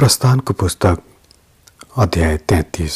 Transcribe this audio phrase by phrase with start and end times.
[0.00, 0.98] प्रस्थानको पुस्तक
[1.98, 2.94] अध्याय तेत्तिस।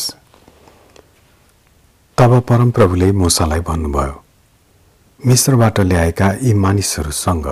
[2.19, 4.15] तब परमप्रभुले मुसालाई भन्नुभयो
[5.21, 7.49] मिश्रबाट ल्याएका यी मानिसहरूसँग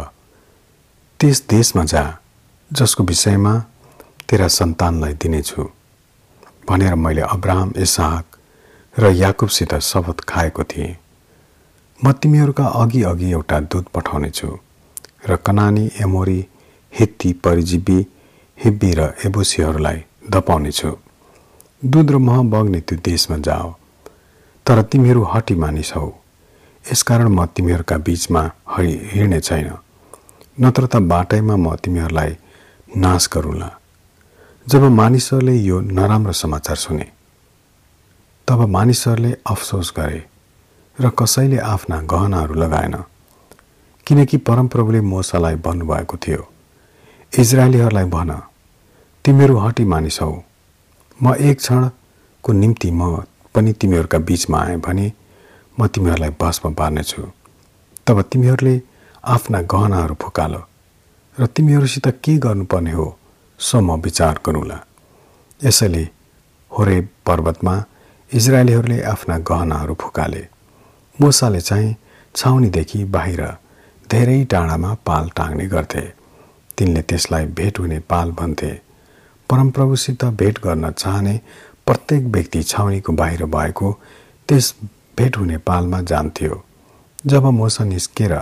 [1.20, 2.04] त्यस देशमा जा
[2.70, 3.52] जसको विषयमा
[4.28, 5.68] तेरा सन्तानलाई दिनेछु।
[6.68, 8.38] भनेर मैले अब्राहम इसाहक
[8.96, 10.96] र याकुबसित शपथ खाएको थिएँ।
[12.00, 14.50] म तिमीहरूका अघि अघि एउटा दूत पठाउनेछु
[15.28, 16.40] र कनानी एमोरी
[16.92, 18.00] हित्ती परिजीवी
[18.58, 19.98] हिब्बी र एबुसीहरूलाई
[20.30, 20.90] धपाउनेछु
[21.82, 23.70] दुध र मह बग्ने त्यो देशमा जाओ।
[24.66, 26.06] तर तिमीहरू हटी मानिस हौ।
[26.84, 29.70] यसकारण म तिमीहरूका बिचमा हिँड्ने छैन।
[30.60, 32.36] नत्र त बाटैमा म तिमीहरूलाई
[32.96, 33.70] नाश गरौँला।
[34.66, 37.08] जब मानिसहरूले यो नराम्रो समाचार सुने
[38.48, 40.22] तब मानिसहरूले अफसोस गरे
[40.98, 42.96] र कसैले आफ्ना गहनाहरू लगाएन।
[44.06, 46.42] किनकि परमप्रभुले मोसालाई भन्नुभएको थियो
[47.32, 48.30] इजरायलीहरूलाई भन।
[49.24, 50.32] तिमीहरू हटी मानिस हौ।
[51.18, 53.22] म एक क्षणको निम्ति म
[53.54, 55.06] पनि तिमीहरूका बिचमा आएँ भने
[55.78, 57.22] म तिमीहरूलाई भस्म पार्नेछु।
[58.06, 58.74] तब तिमीहरूले
[59.24, 60.54] आफ्ना गहनाहरू फुकाल
[61.36, 63.06] र तिमीहरूसित के गर्नुपर्ने हो
[63.60, 64.78] सो म विचार गरौँला।
[65.64, 66.04] यसैले
[66.70, 67.74] होरे पर्वतमा
[68.30, 70.46] इजरायलीहरूले आफ्ना गहनाहरू फुकाले।
[71.18, 71.96] मुसाले चाहिँ
[72.34, 73.42] छाउनीदेखि बाहिर
[74.10, 76.06] धेरै टाढामा पाल टाङ्ने गर्थे।
[76.78, 78.72] तिनले त्यसलाई भेट हुने पाल भन्थे।
[79.52, 81.40] परमप्रभुसित भेट गर्न चाहने
[81.86, 83.92] प्रत्येक व्यक्ति छाउनीको बाहिर भएको
[84.48, 84.74] त्यस
[85.18, 86.62] भेट हुने पालमा जान्थ्यो।
[87.24, 88.34] जब मोसा निस्केर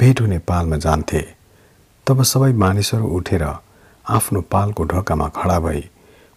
[0.00, 1.22] भेट हुने पालमा जान्थे
[2.06, 3.44] तब सबै मानिसहरू उठेर
[4.06, 5.82] आफ्नो पालको ढोकामा खडा भई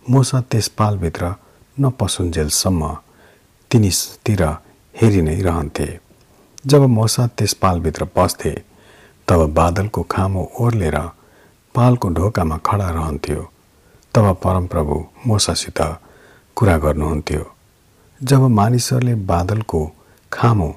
[0.06, 1.34] मोसा त्यस पालभित्र
[1.78, 2.92] नपसुन्जेलसम्म
[3.72, 4.44] तिनीतिर
[4.96, 5.90] हेरि नै रहन्थे।
[6.66, 8.58] जब मोसा त्यस पालभित्र पस्थे
[9.28, 11.00] तब बादलको खामो ओर्लेर
[11.76, 13.50] पालको ढोकामा खडा रहन्थ्यो।
[14.16, 14.96] तब परमप्रभु
[15.28, 15.80] मोसासित
[16.58, 17.44] कुरा गर्नुहुन्थ्यो।
[18.22, 19.80] जब मानिसहरूले बादलको
[20.32, 20.68] खामो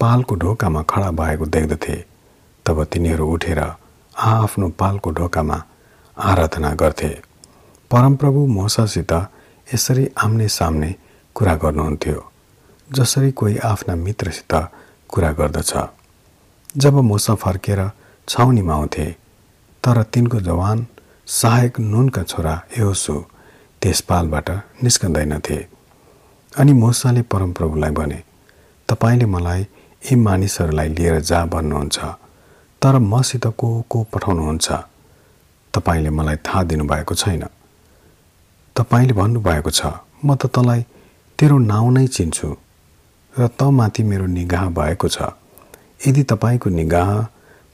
[0.00, 1.96] पालको ढोकामा खडा भएको देख्दथे
[2.66, 5.58] तब तिनीहरू उठेर आफ्नो पालको ढोकामा
[6.16, 7.08] आराधना गर्थे।
[7.90, 9.12] परमप्रभु मोसासित
[9.74, 10.94] यसरी आम्ने सामने
[11.36, 12.30] कुरा गर्नुहुन्थ्यो
[12.90, 14.52] जसरी कोही आफ्ना मित्रसित
[15.08, 15.72] कुरा गर्दछ।
[16.76, 17.90] जब मोसा फर्केर
[18.28, 19.10] छाउनीमा आउँथे
[19.84, 20.86] तर तिनको जवान
[21.30, 23.14] सहायक नुनका छोरा एहोसु
[23.82, 24.48] त्यस पालबाट
[24.82, 25.58] निस्कँदैनथे।
[26.52, 28.18] अनि मोसाले परमप्रभुलाई भने
[28.88, 29.62] तपाईँले मलाई
[30.02, 31.98] यी मानिसहरूलाई लिएर जा भन्नुहुन्छ
[32.82, 34.68] तर मसित को को पठाउनुहुन्छ?
[35.74, 37.44] तपाईँले मलाई थाहा दिनुभएको छैन।
[38.76, 39.86] तपाईँले भन्नुभएको छ
[40.26, 40.82] म त तँलाई
[41.38, 42.48] तेरो नाउँ नै चिन्छु
[43.34, 45.30] र त माथि मेरो निगाह भएको छ।
[46.06, 47.10] यदि तपाईँको निगाह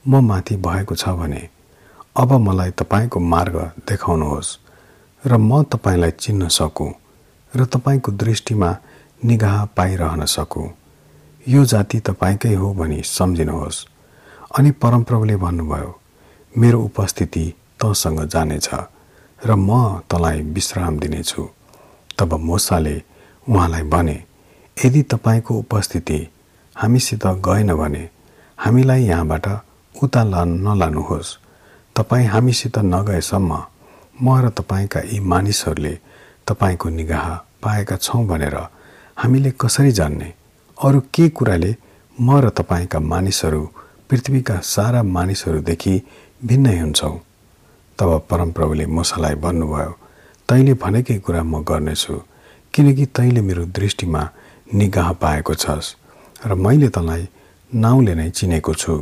[0.05, 1.56] म माथि भएको छ भने
[2.17, 3.55] अब मलाई तपाईँको मार्ग
[3.89, 4.49] देखाउनुहोस्
[5.23, 6.91] र म तपाईँलाई चिन्न सकुँ
[7.51, 8.69] र तपाईँको दृष्टिमा
[9.21, 10.67] निगाह पाइरहन सकुँ।
[11.45, 13.85] यो जाति तपाईँकै हो भनी सम्झिनुहोस्।
[14.57, 15.93] अनि परमप्रभुले भन्नुभयो
[16.55, 17.45] मेरो उपस्थिति
[17.79, 18.69] तँसँग जानेछ
[19.39, 21.49] र म तँलाई विश्राम दिनेछु।
[22.17, 23.01] तब मोसाले
[23.47, 24.23] उहाँलाई भने
[24.77, 26.19] यदि तपाईँको उपस्थिति
[26.75, 28.09] हामीसित गएन भने
[28.57, 29.47] हामीलाई यहाँबाट
[29.95, 31.46] उता नलानुहोस्।
[31.97, 33.51] तपाईँ हामीसित नगएसम्म
[34.21, 35.93] म र तपाईँका यी मानिसहरूले
[36.47, 37.27] तपाईँको निगाह
[37.63, 38.55] पाएका छौँ भनेर
[39.17, 40.29] हामीले कसरी जान्ने?
[40.77, 41.75] अरू के कुराले
[42.17, 43.61] म र तपाईँका मानिसहरू
[44.09, 45.95] पृथ्वीका सारा मानिसहरूदेखि
[46.45, 47.11] भिन्नै हुन्छौ?
[47.99, 49.91] तब परमप्रभुले मुसालाई भन्नुभयो
[50.49, 52.13] तैँले भनेकै कुरा म गर्नेछु
[52.73, 54.21] किनकि तैँले मेरो दृष्टिमा
[54.73, 55.95] निगाह पाएको छस्
[56.45, 57.27] र मैले तँलाई
[57.71, 58.93] नाउँले नै चिनेको छु।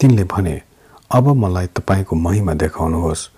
[0.00, 0.56] तिनले भने
[1.10, 3.28] अब मलाई तपाईँको महिमा देखाउनुहोस्।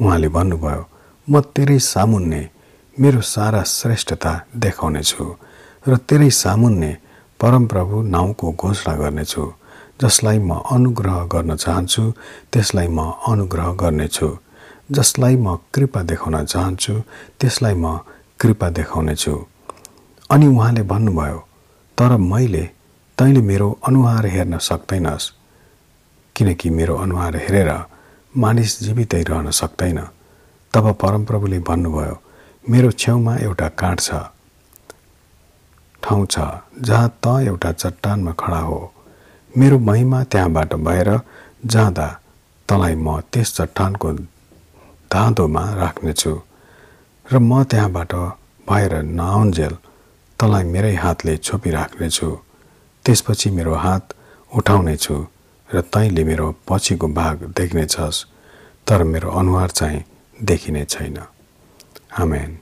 [0.00, 0.82] उहाँले भन्नुभयो
[1.28, 2.42] म तेरै सामुन्ने
[2.96, 5.24] मेरो सारा श्रेष्ठता देखाउनेछु
[5.86, 6.90] र तेरै सामुन्ने
[7.40, 9.44] परमप्रभु नाउँको घोषणा गर्नेछु।
[10.02, 12.02] जसलाई म अनुग्रह गर्न चाहन्छु
[12.52, 12.98] त्यसलाई म
[13.30, 14.28] अनुग्रह गर्नेछु।
[14.90, 16.94] जसलाई म कृपा देखाउन चाहन्छु
[17.40, 17.86] त्यसलाई म
[18.40, 19.34] कृपा देखाउनेछु।
[20.30, 21.38] अनि उहाँले भन्नुभयो
[21.98, 22.64] तर मैले
[23.18, 25.39] तैँले मेरो अनुहार हेर्न सक्दैनस्।
[26.40, 27.70] किनकि मेरो अनुहार हेरेर
[28.34, 29.98] मानिस जीवितै रहन सक्दैन।
[30.74, 32.16] तब परमप्रभुले भन्नुभयो
[32.64, 34.10] मेरो छेउमा एउटा काठ छ।
[36.02, 36.36] ठाउँ छ
[36.80, 38.80] जहाँ त एउटा चट्टानमा खडा हो।
[39.54, 41.08] मेरो महिमा त्यहाँबाट भएर
[41.66, 42.08] जाँदा
[42.68, 44.12] तँलाई म त्यस चट्टानको
[45.12, 46.32] धाँधोमा राख्नेछु
[47.26, 48.12] र म त्यहाँबाट
[48.66, 49.74] भएर नआउन्जेल
[50.38, 52.28] तँलाई मेरै हातले छोपिराख्नेछु।
[53.04, 54.04] त्यसपछि मेरो हात
[54.52, 55.16] उठाउनेछु।
[55.74, 58.24] र तैँले मेरो पछिको भाग देख्नेछस्
[58.86, 60.04] तर मेरो अनुहार चाहिँ
[60.42, 61.18] देखिने छैन।
[62.18, 62.58] आमेन।